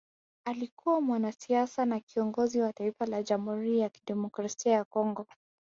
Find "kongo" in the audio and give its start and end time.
4.83-5.27